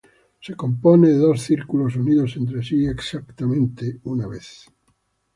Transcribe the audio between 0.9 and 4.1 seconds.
de dos círculos unidos entre sí exactamente